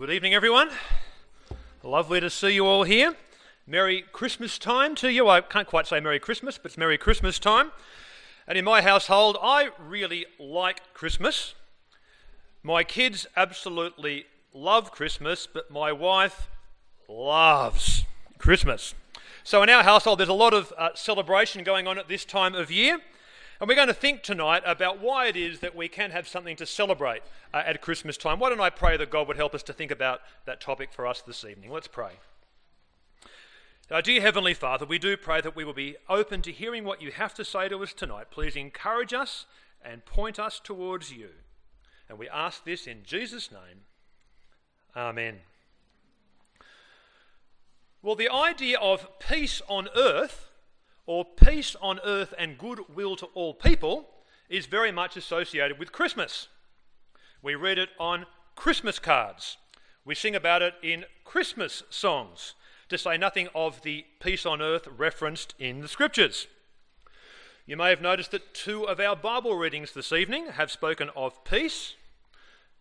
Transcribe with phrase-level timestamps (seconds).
[0.00, 0.70] good evening, everyone.
[1.82, 3.14] Lovely to see you all here.
[3.66, 5.28] Merry Christmas time to you.
[5.28, 7.70] I can't quite say Merry Christmas, but it's Merry Christmas time.
[8.48, 11.54] And in my household, I really like Christmas.
[12.62, 14.24] My kids absolutely
[14.54, 16.48] love Christmas, but my wife
[17.06, 18.06] loves
[18.38, 18.94] Christmas.
[19.44, 22.54] So in our household, there's a lot of uh, celebration going on at this time
[22.54, 23.00] of year.
[23.60, 26.56] And we're going to think tonight about why it is that we can have something
[26.56, 27.20] to celebrate
[27.52, 28.38] uh, at Christmas time.
[28.38, 31.06] Why don't I pray that God would help us to think about that topic for
[31.06, 31.70] us this evening?
[31.70, 32.12] Let's pray.
[33.90, 37.02] Our dear Heavenly Father, we do pray that we will be open to hearing what
[37.02, 38.28] you have to say to us tonight.
[38.30, 39.44] Please encourage us
[39.84, 41.28] and point us towards you.
[42.08, 43.82] And we ask this in Jesus' name.
[44.96, 45.40] Amen.
[48.00, 50.49] Well, the idea of peace on earth
[51.10, 54.08] or peace on earth and goodwill to all people
[54.48, 56.46] is very much associated with Christmas.
[57.42, 59.56] We read it on Christmas cards.
[60.04, 62.54] We sing about it in Christmas songs,
[62.88, 66.46] to say nothing of the peace on earth referenced in the scriptures.
[67.66, 71.42] You may have noticed that two of our Bible readings this evening have spoken of
[71.42, 71.94] peace.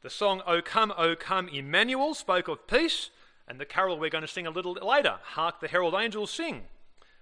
[0.03, 3.09] The song O Come, O Come, Emmanuel spoke of peace,
[3.47, 6.65] and the carol we're going to sing a little later, Hark the Herald Angels Sing,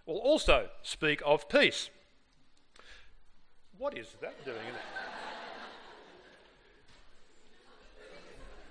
[0.08, 1.90] will also speak of peace.
[3.78, 4.58] What is that doing?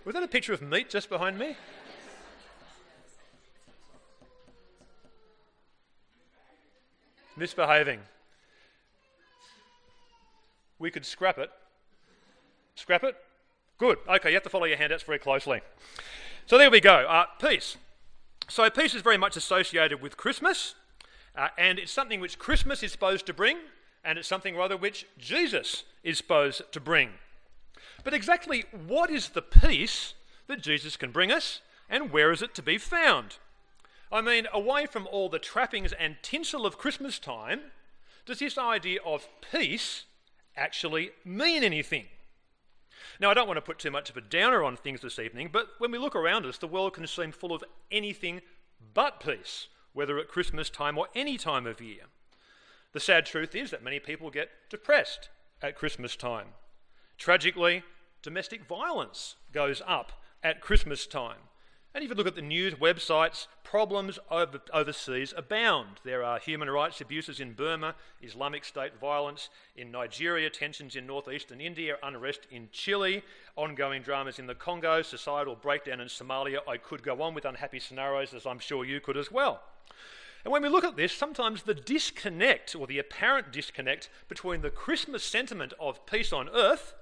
[0.04, 1.56] Was that a picture of meat just behind me?
[7.36, 8.00] Misbehaving.
[10.78, 11.50] We could scrap it.
[12.76, 13.16] Scrap it?
[13.78, 13.98] Good.
[14.08, 15.60] Okay, you have to follow your handouts very closely.
[16.46, 16.94] So there we go.
[16.94, 17.76] Uh, peace.
[18.48, 20.74] So peace is very much associated with Christmas.
[21.36, 23.58] Uh, and it's something which Christmas is supposed to bring,
[24.04, 27.10] and it's something rather which Jesus is supposed to bring.
[28.04, 30.14] But exactly what is the peace
[30.46, 33.36] that Jesus can bring us, and where is it to be found?
[34.10, 37.60] I mean, away from all the trappings and tinsel of Christmas time,
[38.24, 40.04] does this idea of peace
[40.56, 42.06] actually mean anything?
[43.20, 45.50] Now, I don't want to put too much of a downer on things this evening,
[45.52, 48.40] but when we look around us, the world can seem full of anything
[48.94, 52.02] but peace whether at Christmas time or any time of year.
[52.92, 55.30] The sad truth is that many people get depressed
[55.62, 56.48] at Christmas time.
[57.16, 57.82] Tragically,
[58.20, 60.12] domestic violence goes up
[60.42, 61.38] at Christmas time.
[61.94, 66.00] And if you look at the news websites, problems over, overseas abound.
[66.04, 71.58] There are human rights abuses in Burma, Islamic State violence in Nigeria, tensions in northeastern
[71.58, 73.22] India, unrest in Chile,
[73.56, 76.58] ongoing dramas in the Congo, societal breakdown in Somalia.
[76.68, 79.62] I could go on with unhappy scenarios, as I'm sure you could as well.
[80.46, 84.70] And when we look at this, sometimes the disconnect or the apparent disconnect between the
[84.70, 86.94] Christmas sentiment of peace on earth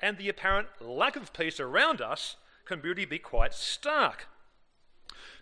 [0.00, 4.26] and the apparent lack of peace around us can really be quite stark.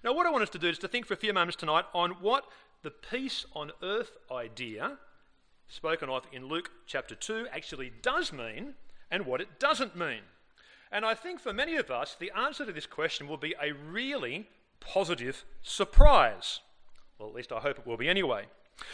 [0.04, 1.86] Now, what I want us to do is to think for a few moments tonight
[1.94, 2.44] on what
[2.82, 4.98] the peace on earth idea,
[5.66, 8.74] spoken of in Luke chapter 2, actually does mean
[9.10, 10.20] and what it doesn't mean.
[10.92, 13.72] And I think for many of us, the answer to this question will be a
[13.72, 14.46] really
[14.78, 16.60] positive surprise.
[17.18, 18.44] Well, at least I hope it will be anyway.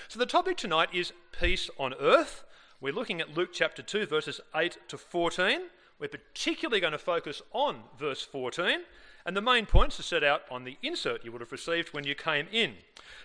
[0.09, 2.45] So the topic tonight is peace on earth.
[2.81, 5.63] We're looking at Luke chapter 2, verses 8 to 14.
[5.99, 8.81] We're particularly going to focus on verse 14,
[9.27, 12.05] and the main points are set out on the insert you would have received when
[12.05, 12.75] you came in.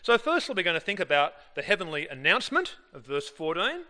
[0.02, 3.84] So, firstly, we're going to think about the heavenly announcement of verse 14,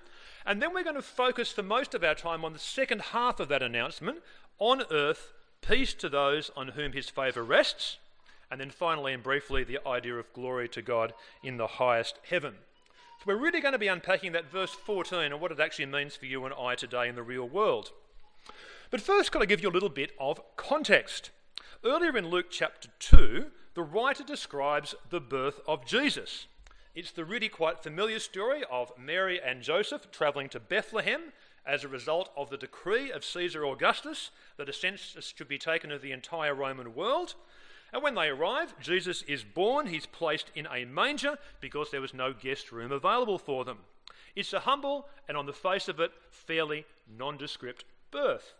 [0.45, 3.39] and then we're going to focus for most of our time on the second half
[3.39, 4.19] of that announcement
[4.59, 7.97] on earth, peace to those on whom his favour rests.
[8.49, 11.13] And then finally and briefly, the idea of glory to God
[11.43, 12.55] in the highest heaven.
[13.19, 16.15] So we're really going to be unpacking that verse 14 and what it actually means
[16.15, 17.91] for you and I today in the real world.
[18.89, 21.31] But first, got to give you a little bit of context.
[21.83, 26.47] Earlier in Luke chapter 2, the writer describes the birth of Jesus.
[26.95, 31.33] It's the really quite familiar story of Mary and Joseph travelling to Bethlehem
[31.63, 35.57] as a result of the decree of Caesar Augustus that a census uh, should be
[35.57, 37.35] taken of the entire Roman world.
[37.93, 39.87] And when they arrive, Jesus is born.
[39.87, 43.79] He's placed in a manger because there was no guest room available for them.
[44.35, 46.85] It's a humble and, on the face of it, fairly
[47.17, 48.53] nondescript birth.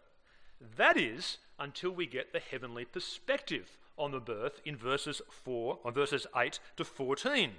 [0.77, 5.93] That is until we get the heavenly perspective on the birth in verses 4 on
[5.93, 7.51] verses 8 to 14.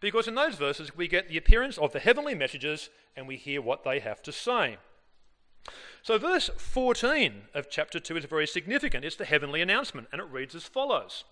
[0.00, 3.62] Because in those verses we get the appearance of the heavenly messages and we hear
[3.62, 4.76] what they have to say.
[6.02, 9.04] So, verse 14 of chapter 2 is very significant.
[9.04, 11.24] It's the heavenly announcement, and it reads as follows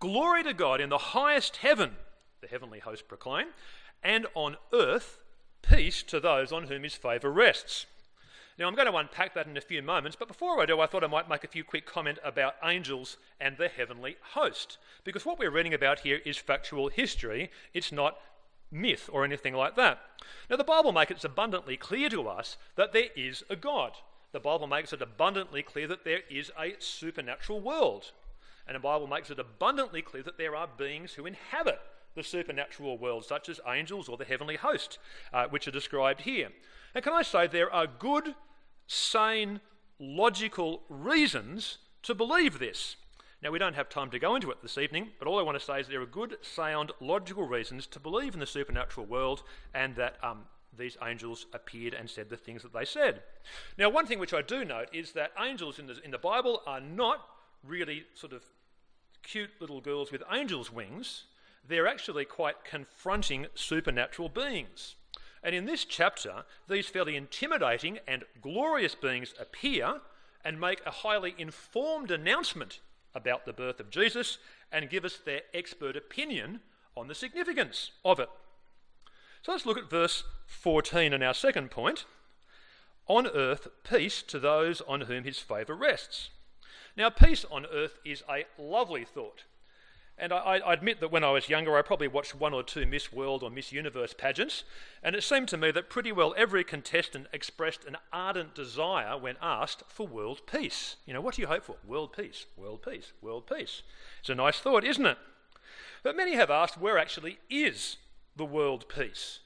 [0.00, 1.92] Glory to God in the highest heaven,
[2.40, 3.48] the heavenly host proclaim,
[4.02, 5.20] and on earth,
[5.62, 7.86] peace to those on whom his favour rests.
[8.58, 10.86] Now, I'm going to unpack that in a few moments, but before I do, I
[10.86, 14.78] thought I might make a few quick comments about angels and the heavenly host.
[15.04, 18.18] Because what we're reading about here is factual history, it's not
[18.70, 20.00] myth or anything like that.
[20.50, 23.92] Now, the Bible makes it abundantly clear to us that there is a God.
[24.32, 28.12] The Bible makes it abundantly clear that there is a supernatural world.
[28.66, 31.80] And the Bible makes it abundantly clear that there are beings who inhabit
[32.14, 34.98] the supernatural world, such as angels or the heavenly host,
[35.32, 36.50] uh, which are described here.
[36.94, 38.34] And can I say there are good
[38.86, 39.60] sane,
[39.98, 42.96] logical reasons to believe this.
[43.40, 45.56] Now, we don't have time to go into it this evening, but all I want
[45.58, 49.44] to say is there are good, sound, logical reasons to believe in the supernatural world
[49.72, 50.46] and that um,
[50.76, 53.22] these angels appeared and said the things that they said.
[53.76, 56.62] Now, one thing which I do note is that angels in the, in the Bible
[56.66, 57.24] are not
[57.64, 58.42] really sort of
[59.22, 61.24] cute little girls with angels' wings,
[61.66, 64.96] they're actually quite confronting supernatural beings.
[65.44, 70.00] And in this chapter, these fairly intimidating and glorious beings appear
[70.44, 72.80] and make a highly informed announcement
[73.14, 74.38] about the birth of Jesus
[74.70, 76.60] and give us their expert opinion
[76.96, 78.28] on the significance of it.
[79.42, 82.04] So let's look at verse 14 and our second point.
[83.06, 86.30] On earth, peace to those on whom his favour rests.
[86.96, 89.44] Now, peace on earth is a lovely thought.
[90.20, 92.84] And I, I, admit that when I was younger, I probably watched one or two
[92.86, 94.64] Miss World or Miss Universe pageants,
[95.00, 99.36] and it seemed to me that pretty well every contestant expressed an ardent desire when
[99.40, 100.96] asked for world peace.
[101.06, 101.76] You know, what do you hope for?
[101.86, 103.82] World peace, world peace, world peace.
[104.18, 105.18] It's a nice thought, isn't it?
[106.02, 107.98] But many have asked where actually is
[108.34, 109.38] the world peace?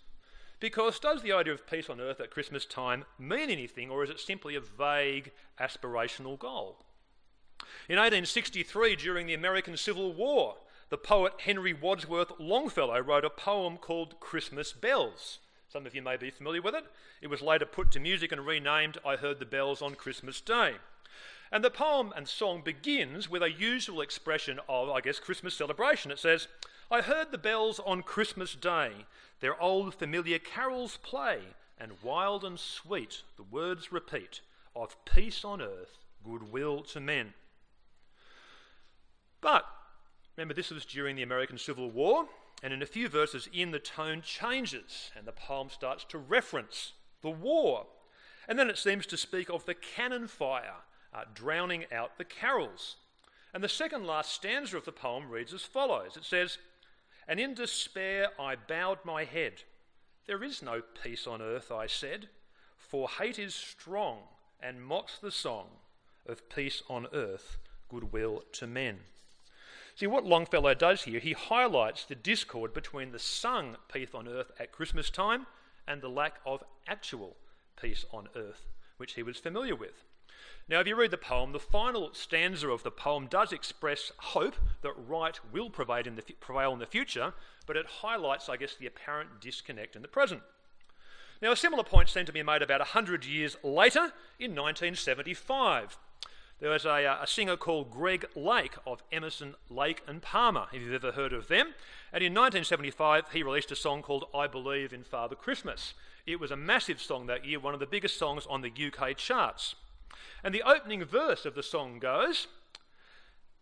[0.58, 4.10] Because does the idea of peace on earth at Christmas time mean anything, or is
[4.10, 6.78] it simply a vague aspirational goal?
[7.88, 10.56] In 1863, during the American Civil War,
[10.90, 15.38] the poet Henry Wadsworth Longfellow wrote a poem called Christmas Bells.
[15.68, 16.84] Some of you may be familiar with it.
[17.22, 20.74] It was later put to music and renamed I Heard the Bells on Christmas Day.
[21.50, 26.10] And the poem and song begins with a usual expression of, I guess, Christmas celebration.
[26.10, 26.48] It says,
[26.90, 29.06] I heard the bells on Christmas Day,
[29.40, 31.40] their old familiar carols play,
[31.78, 34.40] and wild and sweet the words repeat
[34.76, 37.32] of peace on earth, goodwill to men.
[39.42, 39.66] But
[40.36, 42.26] Remember, this was during the American Civil War,
[42.62, 46.92] and in a few verses in, the tone changes, and the poem starts to reference
[47.20, 47.86] the war.
[48.48, 50.76] And then it seems to speak of the cannon fire
[51.12, 52.96] uh, drowning out the carols.
[53.52, 56.56] And the second last stanza of the poem reads as follows It says,
[57.28, 59.64] And in despair I bowed my head.
[60.26, 62.28] There is no peace on earth, I said,
[62.78, 64.20] for hate is strong
[64.60, 65.66] and mocks the song
[66.26, 69.00] of peace on earth, goodwill to men.
[70.02, 74.50] See, what Longfellow does here, he highlights the discord between the sung peace on earth
[74.58, 75.46] at Christmas time
[75.86, 77.36] and the lack of actual
[77.80, 78.66] peace on earth,
[78.96, 80.02] which he was familiar with.
[80.68, 84.56] Now, if you read the poem, the final stanza of the poem does express hope
[84.82, 87.32] that right will prevail in the, prevail in the future,
[87.64, 90.42] but it highlights, I guess, the apparent disconnect in the present.
[91.40, 95.96] Now, a similar point seemed to be made about 100 years later in 1975
[96.62, 100.80] there was a, uh, a, singer called Greg Lake of Emerson, Lake and Palmer, if
[100.80, 101.74] you've ever heard of them.
[102.12, 105.92] And in 1975, he released a song called I Believe in Father Christmas.
[106.24, 109.16] It was a massive song that year, one of the biggest songs on the UK
[109.16, 109.74] charts.
[110.44, 112.46] And the opening verse of the song goes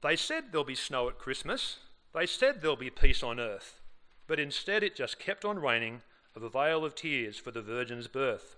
[0.02, 1.78] They said there'll be snow at Christmas,
[2.12, 3.80] they said there'll be peace on earth,
[4.26, 6.02] but instead it just kept on raining
[6.36, 8.56] of a veil of tears for the Virgin's birth.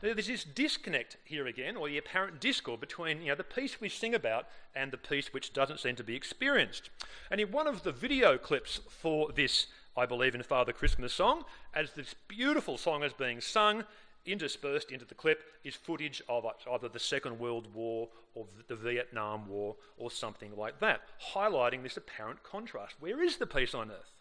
[0.00, 3.88] There's this disconnect here again, or the apparent discord between you know, the peace we
[3.88, 6.90] sing about and the peace which doesn't seem to be experienced.
[7.30, 11.44] And in one of the video clips for this I Believe in Father Christmas song,
[11.74, 13.84] as this beautiful song is being sung,
[14.24, 19.48] interspersed into the clip is footage of either the Second World War or the Vietnam
[19.48, 21.02] War or something like that,
[21.34, 22.94] highlighting this apparent contrast.
[23.00, 24.12] Where is the peace on earth?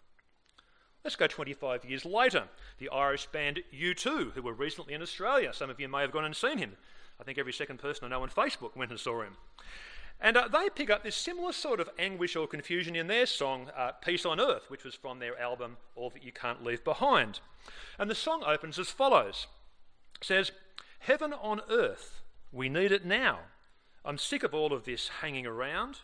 [1.04, 2.44] Let's go 25 years later.
[2.78, 5.52] The Irish band U2, who were recently in Australia.
[5.54, 6.74] Some of you may have gone and seen him.
[7.20, 9.38] I think every second person I know on Facebook went and saw him.
[10.20, 13.72] And uh, they pick up this similar sort of anguish or confusion in their song,
[13.76, 17.40] uh, Peace on Earth, which was from their album, All That You Can't Leave Behind.
[17.98, 19.48] And the song opens as follows
[20.20, 20.52] it says,
[21.00, 23.40] Heaven on earth, we need it now.
[24.06, 25.98] I'm sick of all of this hanging around,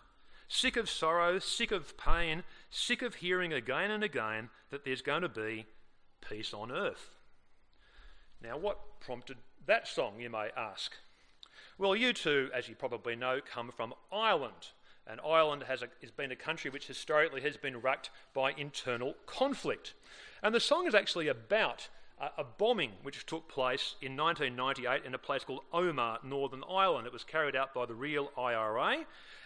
[0.47, 5.21] sick of sorrow, sick of pain, sick of hearing again and again that there's going
[5.21, 5.65] to be
[6.27, 7.15] peace on earth.
[8.41, 10.93] Now, what prompted that song, you may ask?
[11.77, 14.71] Well, U2, as you probably know, come from Ireland.
[15.05, 19.15] And Ireland has, a, has been a country which historically has been racked by internal
[19.25, 19.93] conflict.
[20.43, 21.87] And the song is actually about
[22.19, 27.05] a bombing which took place in 1998 in a place called Omagh, Northern Ireland.
[27.05, 29.05] It was carried out by the real IRA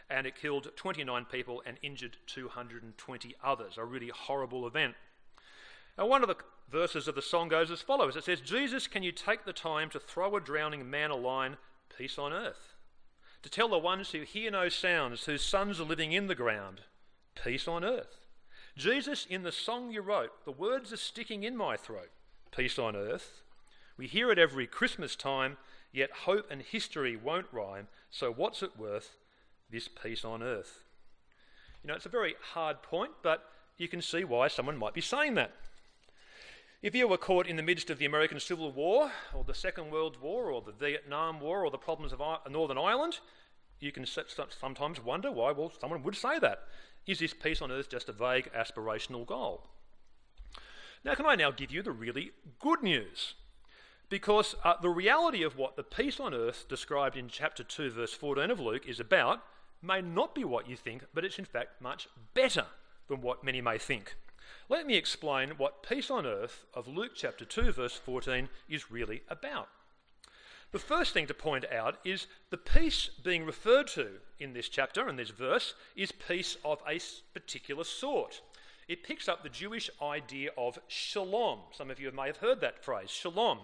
[0.09, 3.77] and it killed 29 people and injured 220 others.
[3.77, 4.95] A really horrible event.
[5.97, 6.37] Now, one of the
[6.69, 9.89] verses of the song goes as follows It says, Jesus, can you take the time
[9.89, 11.57] to throw a drowning man a line,
[11.95, 12.75] peace on earth?
[13.43, 16.81] To tell the ones who hear no sounds, whose sons are living in the ground,
[17.41, 18.27] peace on earth.
[18.77, 22.11] Jesus, in the song you wrote, the words are sticking in my throat,
[22.51, 23.41] peace on earth.
[23.97, 25.57] We hear it every Christmas time,
[25.91, 29.15] yet hope and history won't rhyme, so what's it worth,
[29.69, 30.83] this peace on earth?
[31.83, 33.45] You know, it's a very hard point, but
[33.77, 35.51] you can see why someone might be saying that.
[36.81, 39.91] If you were caught in the midst of the American Civil War, or the Second
[39.91, 43.19] World War, or the Vietnam War, or the problems of Northern Ireland,
[43.79, 46.63] you can sometimes wonder why well, someone would say that.
[47.05, 49.67] Is this peace on earth just a vague aspirational goal?
[51.03, 53.33] Now, can I now give you the really good news?
[54.09, 58.13] Because uh, the reality of what the peace on earth described in chapter 2, verse
[58.13, 59.41] 14 of Luke is about
[59.81, 62.65] may not be what you think, but it's in fact much better
[63.07, 64.15] than what many may think.
[64.69, 69.23] Let me explain what peace on earth of Luke chapter 2, verse 14 is really
[69.27, 69.69] about.
[70.71, 74.07] The first thing to point out is the peace being referred to
[74.39, 76.99] in this chapter and this verse is peace of a
[77.33, 78.41] particular sort.
[78.91, 81.59] It picks up the Jewish idea of shalom.
[81.71, 83.59] Some of you may have heard that phrase, shalom.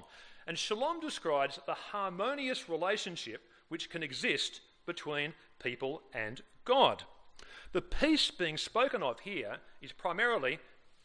[0.48, 7.03] And shalom describes the harmonious relationship which can exist between people and God.
[7.74, 10.60] The peace being spoken of here is primarily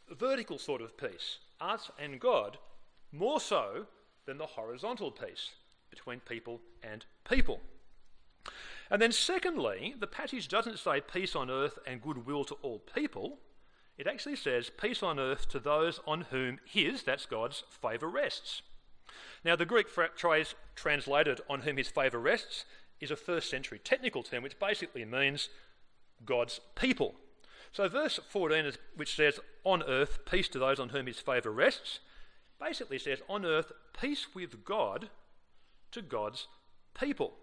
[0.09, 2.59] a vertical sort of peace, us and God,
[3.11, 3.87] more so
[4.25, 5.51] than the horizontal peace
[5.91, 7.59] between people and people.
[8.89, 13.41] And then, secondly, the passage doesn't say peace on earth and goodwill to all people.
[13.99, 18.63] It actually says peace on earth to those on whom his, that's God's, favour rests.
[19.45, 22.65] Now, the Greek phrase translated on whom his favour rests
[23.01, 25.49] is a first century technical term which basically means
[26.25, 27.15] God's people.
[27.73, 31.51] So, verse 14, is, which says, On earth, peace to those on whom his favour
[31.51, 32.01] rests,
[32.61, 35.11] basically says, On earth, peace with God
[35.91, 36.47] to God's
[36.99, 37.35] people.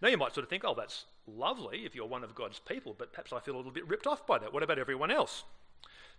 [0.00, 2.94] Now, you might sort of think, oh, that's lovely if you're one of God's people,
[2.96, 4.52] but perhaps I feel a little bit ripped off by that.
[4.52, 5.44] What about everyone else?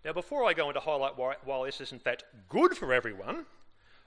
[0.04, 3.46] Now, before I go into highlight why, why this is in fact good for everyone,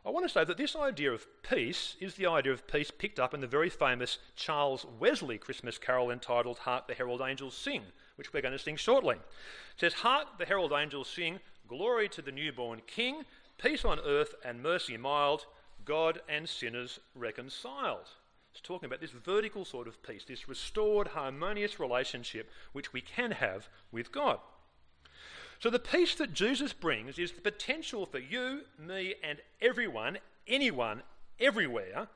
[0.05, 3.19] I want to say that this idea of peace is the idea of peace picked
[3.19, 7.83] up in the very famous Charles Wesley Christmas carol entitled Hark the Herald Angels Sing,
[8.15, 9.17] which we're going to sing shortly.
[9.17, 13.25] It says, Hark the Herald Angels sing, glory to the newborn King,
[13.59, 15.45] peace on earth and mercy mild,
[15.85, 18.09] God and sinners reconciled.
[18.51, 23.31] It's talking about this vertical sort of peace, this restored, harmonious relationship which we can
[23.31, 24.39] have with God.
[25.59, 30.17] So, the peace that Jesus brings is the potential for you, me, and everyone,
[30.47, 31.03] anyone,
[31.39, 32.07] everywhere,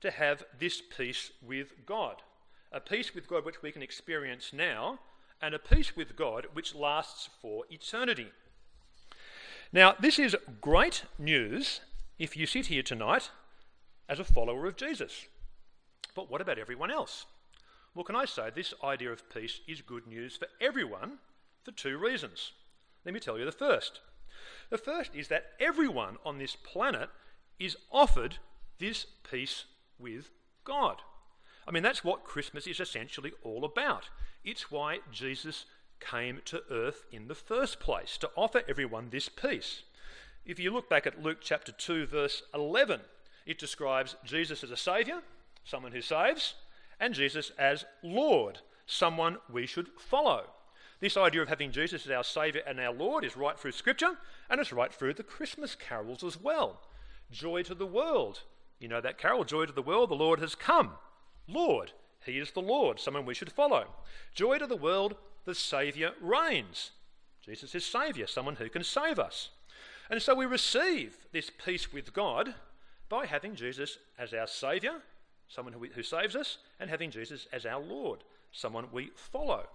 [0.00, 2.22] to have this peace with God.
[2.70, 5.00] A peace with God which we can experience now,
[5.42, 8.28] and a peace with God which lasts for eternity.
[9.72, 11.80] Now, this is great news
[12.18, 13.30] if you sit here tonight
[14.08, 15.26] as a follower of Jesus.
[16.14, 17.26] But what about everyone else?
[17.94, 21.18] Well, can I say this idea of peace is good news for everyone
[21.62, 22.52] for two reasons.
[23.04, 24.00] Let me tell you the first.
[24.70, 27.10] The first is that everyone on this planet
[27.58, 28.38] is offered
[28.78, 29.64] this peace
[29.98, 30.30] with
[30.64, 30.96] God.
[31.66, 34.08] I mean, that's what Christmas is essentially all about.
[34.44, 35.66] It's why Jesus
[36.00, 39.82] came to earth in the first place, to offer everyone this peace.
[40.44, 43.00] If you look back at Luke chapter 2, verse 11,
[43.46, 45.22] it describes Jesus as a Saviour,
[45.64, 46.54] someone who saves,
[47.00, 50.44] and Jesus as Lord, someone we should follow.
[51.00, 54.18] This idea of having Jesus as our Saviour and our Lord is right through Scripture,
[54.48, 56.80] and it's right through the Christmas carols as well.
[57.30, 58.42] Joy to the world.
[58.78, 60.92] You know that carol, Joy to the world, the Lord has come.
[61.48, 61.92] Lord,
[62.24, 63.86] He is the Lord, someone we should follow.
[64.34, 66.92] Joy to the world, the Saviour reigns.
[67.44, 69.50] Jesus is Saviour, someone who can save us.
[70.08, 72.54] And so we receive this peace with God
[73.08, 75.02] by having Jesus as our Saviour,
[75.52, 78.20] someone who, who saves us, and having Jesus as our Lord,
[78.52, 79.66] someone we follow.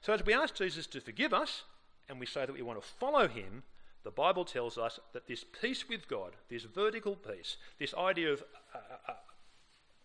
[0.00, 1.62] So as we ask Jesus to forgive us,
[2.08, 3.62] and we say that we want to follow him,
[4.04, 8.42] the Bible tells us that this peace with God, this vertical peace, this idea of
[8.74, 9.16] a, a,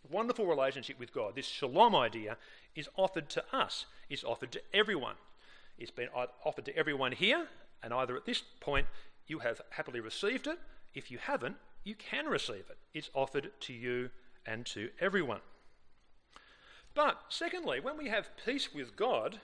[0.09, 2.38] wonderful relationship with God, this shalom idea,
[2.75, 5.15] is offered to us, is offered to everyone.
[5.77, 6.07] It's been
[6.45, 7.47] offered to everyone here,
[7.83, 8.88] and either at this point
[9.27, 10.59] you have happily received it.
[10.93, 12.77] If you haven't, you can receive it.
[12.93, 14.12] It's offered to you
[14.48, 15.42] and to everyone.
[16.96, 19.39] But secondly, when we have peace with God,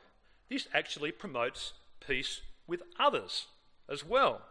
[0.49, 1.73] this actually promotes
[2.05, 3.47] peace with others
[3.89, 4.41] as well.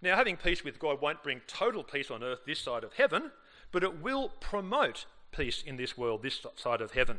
[0.00, 3.30] Now, having peace with God won't bring total peace on earth this side of heaven,
[3.72, 7.18] but it will promote peace in this world this side of heaven.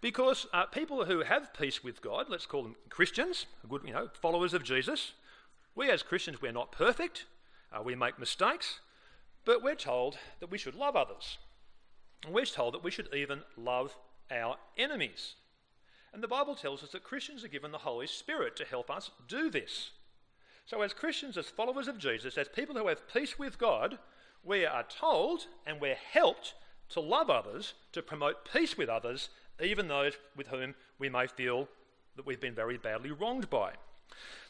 [0.00, 4.08] Because uh, people who have peace with God, let's call them Christians, good, you know,
[4.20, 5.12] followers of Jesus,
[5.74, 7.26] we as Christians, we're not perfect,
[7.72, 8.80] uh, we make mistakes,
[9.44, 11.38] but we're told that we should love others.
[12.24, 13.96] And we're told that we should even love
[14.30, 15.34] our enemies.
[16.12, 19.10] And the Bible tells us that Christians are given the Holy Spirit to help us
[19.26, 19.90] do this.
[20.66, 23.98] So, as Christians, as followers of Jesus, as people who have peace with God,
[24.44, 26.54] we are told and we're helped
[26.90, 29.30] to love others, to promote peace with others,
[29.62, 31.68] even those with whom we may feel
[32.16, 33.72] that we've been very badly wronged by.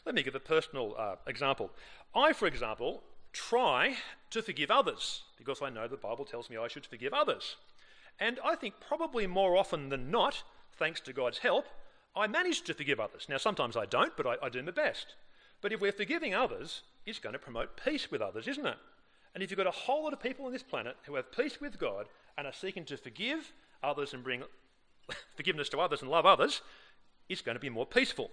[0.05, 1.71] Let me give a personal uh, example.
[2.13, 3.01] I, for example,
[3.33, 3.97] try
[4.29, 7.57] to forgive others because I know the Bible tells me I should forgive others.
[8.19, 10.43] And I think probably more often than not,
[10.77, 11.65] thanks to God's help,
[12.15, 13.25] I manage to forgive others.
[13.27, 15.15] Now, sometimes I don't, but I, I do my best.
[15.61, 18.77] But if we're forgiving others, it's going to promote peace with others, isn't it?
[19.33, 21.59] And if you've got a whole lot of people on this planet who have peace
[21.59, 24.43] with God and are seeking to forgive others and bring
[25.35, 26.61] forgiveness to others and love others,
[27.29, 28.29] it's going to be more peaceful.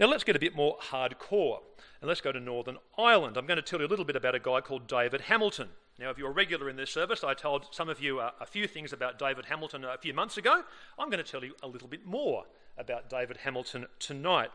[0.00, 1.58] Now let's get a bit more hardcore
[2.00, 3.36] and let's go to Northern Ireland.
[3.36, 5.68] I'm going to tell you a little bit about a guy called David Hamilton.
[5.98, 8.46] Now, if you're a regular in this service, I told some of you uh, a
[8.46, 10.62] few things about David Hamilton a few months ago.
[10.98, 12.44] I'm going to tell you a little bit more
[12.76, 14.50] about David Hamilton tonight.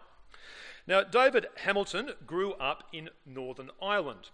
[0.87, 4.29] Now, David Hamilton grew up in Northern Ireland.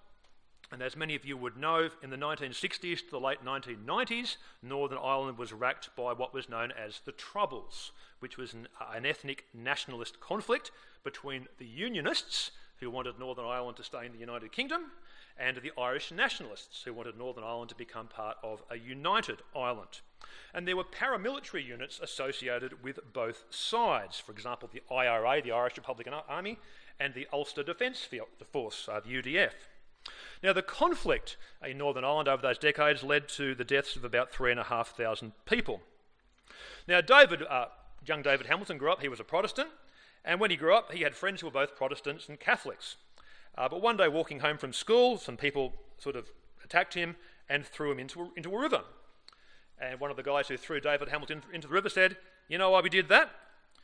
[0.72, 5.00] And as many of you would know, in the 1960s to the late 1990s, Northern
[5.00, 9.46] Ireland was racked by what was known as the Troubles, which was an, an, ethnic
[9.52, 10.70] nationalist conflict
[11.04, 14.92] between the Unionists, who wanted Northern Ireland to stay in the United Kingdom,
[15.38, 20.02] and the Irish nationalists, who wanted Northern Ireland to become part of a united Ireland.
[20.54, 24.20] And there were paramilitary units associated with both sides.
[24.20, 26.60] For example, the IRA, the Irish Republican Army,
[27.00, 28.08] and the Ulster Defence
[28.52, 29.54] Force, uh, the UDF.
[30.42, 34.32] Now, the conflict in Northern Ireland over those decades led to the deaths of about
[34.32, 35.82] 3,500 people.
[36.88, 37.68] Now, David, uh,
[38.06, 39.70] young David Hamilton grew up, he was a Protestant,
[40.26, 42.98] and when he grew up, he had friends who were both Protestants and Catholics.
[43.58, 46.30] Uh, but one day, walking home from school, some people sort of
[46.64, 47.16] attacked him
[47.50, 48.82] and threw him into a, into a river.
[49.82, 52.18] And one of the guys who threw David Hamilton into the river said,
[52.48, 53.32] You know why we did that?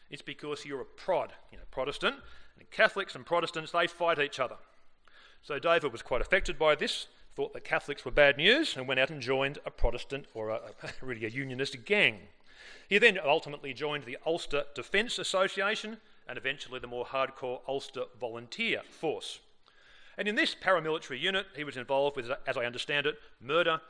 [0.10, 2.16] It's because you're a prod, you know, Protestant.
[2.60, 4.56] And Catholics and Protestants, they fight each other.
[5.42, 9.00] So David was quite affected by this, thought that Catholics were bad news, and went
[9.00, 12.20] out and joined a Protestant or a, a, really a unionist gang.
[12.88, 18.82] He then ultimately joined the Ulster Defence Association and eventually the more hardcore Ulster Volunteer
[18.90, 19.40] Force.
[20.18, 23.82] And in this paramilitary unit, he was involved with, as I understand it, murder,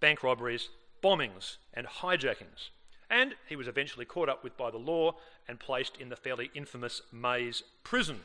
[0.00, 0.68] bank robberies,
[1.02, 2.70] bombings, and hijackings.
[3.08, 6.50] And he was eventually caught up with by the law and placed in the fairly
[6.54, 8.20] infamous Maze prison.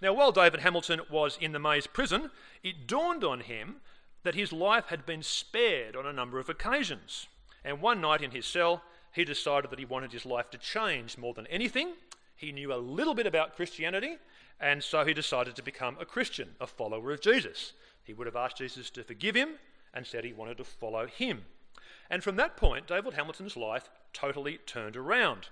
[0.00, 2.30] Now, while David Hamilton was in the Maze prison,
[2.62, 3.76] it dawned on him
[4.22, 7.26] that his life had been spared on a number of occasions.
[7.64, 8.82] And one night in his cell,
[9.12, 11.94] he decided that he wanted his life to change more than anything.
[12.44, 14.18] He knew a little bit about Christianity,
[14.60, 17.72] and so he decided to become a Christian, a follower of Jesus.
[18.02, 19.54] He would have asked Jesus to forgive him
[19.94, 21.46] and said he wanted to follow him.
[22.10, 25.48] And from that point, David Hamilton's life totally turned around.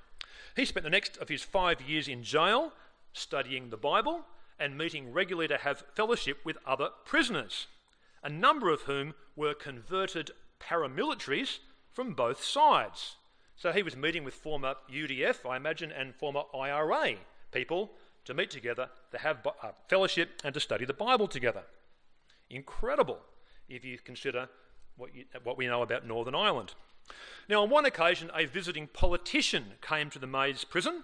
[0.55, 2.74] He spent the next of his five years in jail
[3.14, 4.26] studying the Bible
[4.59, 7.68] and meeting regularly to have fellowship with other prisoners,
[8.22, 13.16] a number of whom were converted paramilitaries from both sides.
[13.56, 17.14] So he was meeting with former UDF, I imagine, and former IRA
[17.52, 17.90] people
[18.24, 21.62] to meet together, to have uh, fellowship, and to study the Bible together.
[22.50, 23.18] Incredible
[23.68, 24.48] if you consider
[24.96, 26.74] what, you, what we know about Northern Ireland.
[27.48, 31.02] Now, on one occasion, a visiting politician came to the Maze prison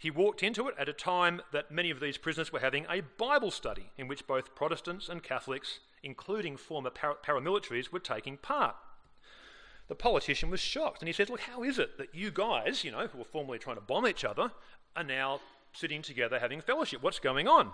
[0.00, 3.02] he walked into it at a time that many of these prisoners were having a
[3.18, 8.76] Bible study in which both Protestants and Catholics, including former paramilitaries, were taking part.
[9.90, 12.92] The politician was shocked and he said, Look, how is it that you guys, you
[12.92, 14.52] know, who were formerly trying to bomb each other,
[14.94, 15.40] are now
[15.72, 17.02] sitting together having fellowship?
[17.02, 17.72] What's going on?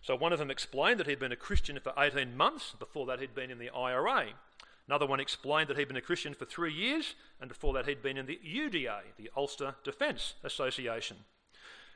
[0.00, 2.74] So one of them explained that he'd been a Christian for 18 months.
[2.78, 4.28] Before that, he'd been in the IRA.
[4.88, 8.02] Another one explained that he'd been a Christian for three years, and before that, he'd
[8.02, 11.18] been in the UDA, the Ulster Defence Association.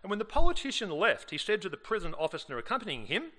[0.03, 3.33] And when the politician left, he said to the prison officer accompanying him,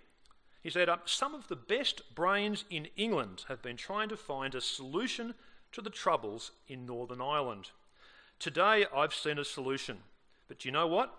[0.64, 4.56] he said, um, Some of the best brains in England have been trying to find
[4.56, 5.36] a solution
[5.72, 7.70] to the troubles in Northern Ireland.
[8.40, 9.98] Today, I've seen a solution.
[10.48, 11.14] But do you know what?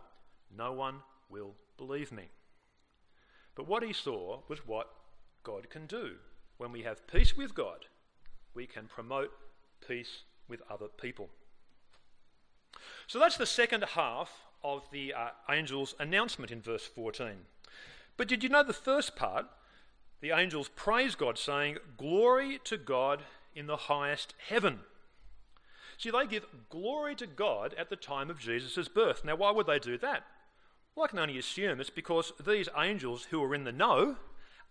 [0.57, 2.29] No one will believe me.
[3.55, 4.91] But what he saw was what
[5.43, 6.17] God can do
[6.57, 7.87] when we have peace with God
[8.59, 9.31] we can promote
[9.87, 11.29] peace with other people.
[13.07, 14.31] So that's the second half
[14.65, 17.29] of the uh, angel's announcement in verse 14.
[18.17, 19.47] But did you know the first part?
[20.21, 23.23] The angels praise God, saying, Glory to God
[23.59, 24.81] in the highest heaven.
[25.99, 29.25] See, they give glory to God at the time of Jesus' birth.
[29.25, 30.25] Now, why would they do that?
[30.95, 34.17] Well, I can only assume it's because these angels who were in the know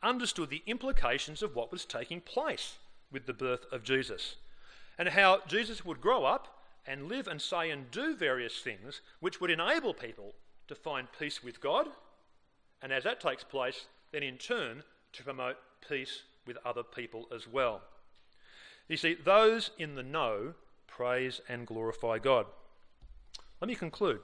[0.02, 2.78] understood the implications of what was taking place
[3.12, 4.36] with the birth of Jesus
[4.98, 9.42] and how Jesus would grow up and live and say and do various things which
[9.42, 10.34] would enable people
[10.68, 11.88] to find peace with God,
[12.82, 17.48] and as that takes place, then in turn to promote peace with other people as
[17.48, 17.82] well.
[18.88, 20.54] You see, those in the know
[20.88, 22.46] praise and glorify God.
[23.62, 24.20] Let me conclude.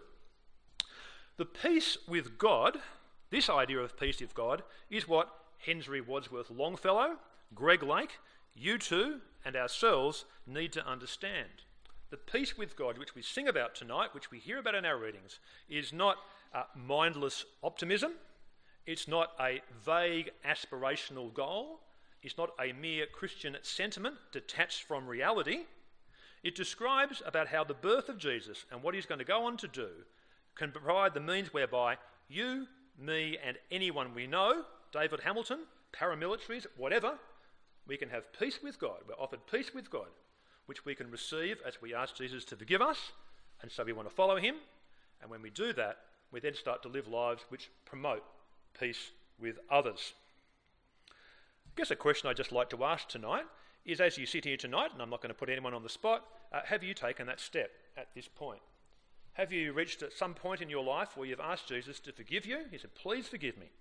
[1.37, 2.77] The peace with God,
[3.29, 5.29] this idea of peace with God, is what
[5.65, 7.17] Henry Wadsworth Longfellow,
[7.53, 8.19] Greg Lake,
[8.61, 11.49] U2, and ourselves need to understand.
[12.09, 14.97] The peace with God, which we sing about tonight, which we hear about in our
[14.97, 16.17] readings, is not
[16.75, 18.13] mindless optimism.
[18.85, 21.79] It's not a vague aspirational goal.
[22.23, 25.65] It's not a mere Christian sentiment detached from reality.
[26.41, 29.57] It describes about how the birth of Jesus and what he's going to go on
[29.57, 29.89] to do
[30.55, 31.97] can provide the means whereby
[32.29, 35.59] you, me, and anyone we know, David Hamilton,
[35.93, 37.19] paramilitaries, whatever,
[37.87, 38.99] we can have peace with God.
[39.07, 40.07] We're offered peace with God,
[40.65, 43.11] which we can receive as we ask Jesus to forgive us,
[43.61, 44.55] and so we want to follow him.
[45.21, 45.97] And when we do that,
[46.31, 48.23] we then start to live lives which promote
[48.79, 50.13] peace with others.
[51.73, 53.45] I guess a question I'd just like to ask tonight
[53.83, 55.89] is as you sit here tonight, and I'm not going to put anyone on the
[55.89, 58.61] spot, uh, have you taken that step at this point?
[59.33, 62.45] Have you reached at some point in your life where you've asked Jesus to forgive
[62.45, 62.59] you?
[62.69, 63.71] He said, Please forgive me.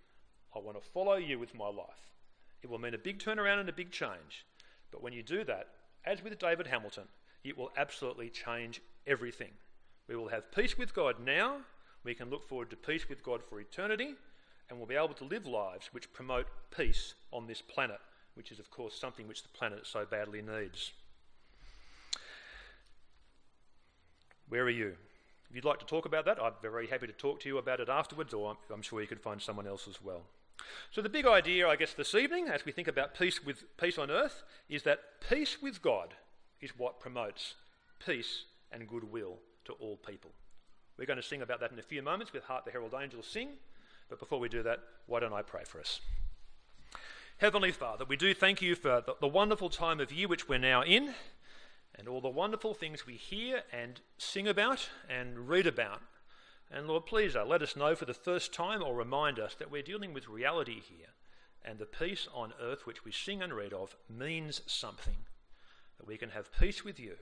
[0.57, 2.15] I want to follow you with my life.
[2.63, 4.47] It will mean a big turnaround and a big change.
[4.91, 5.69] But when you do that,
[6.07, 7.05] as with David Hamilton,
[7.45, 9.51] it will absolutely change everything.
[10.09, 11.59] We will have peace with God now,
[12.05, 14.15] we can look forward to peace with God for eternity,
[14.69, 16.47] and we'll be able to live lives which promote
[16.77, 18.01] peace on this planet,
[18.35, 20.93] which is, of course, something which the planet so badly needs.
[24.49, 24.97] Where are you?
[25.49, 27.59] If you'd like to talk about that, I'd be very happy to talk to you
[27.59, 30.23] about it afterwards, or I'm sure you could find someone else as well.
[30.91, 33.99] So, the big idea, I guess, this evening, as we think about peace, with, peace
[33.99, 36.15] on earth, is that peace with God
[36.61, 37.55] is what promotes
[38.05, 40.31] peace and goodwill to all people.
[40.99, 43.27] We're going to sing about that in a few moments with Hark the Herald Angels
[43.27, 43.51] Sing.
[44.13, 46.03] But before we do that, why don't I pray for us?
[47.39, 50.59] Heavenly Father, we do thank you for the, the wonderful time of year which we're
[50.59, 51.15] now in
[51.95, 56.03] and all the wonderful things we hear and sing about and read about.
[56.71, 59.71] And Lord, please uh, let us know for the first time or remind us that
[59.71, 61.09] we're dealing with reality here
[61.65, 65.25] and the peace on earth which we sing and read of means something.
[65.97, 67.15] That we can have peace with you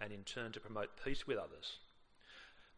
[0.00, 1.76] and in turn to promote peace with others.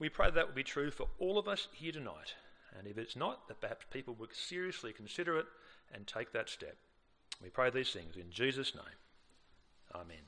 [0.00, 2.34] We pray that will be true for all of us here tonight.
[2.78, 5.46] And if it's not, that perhaps people would seriously consider it
[5.92, 6.76] and take that step.
[7.42, 8.84] We pray these things in Jesus' name.
[9.94, 10.22] Amen.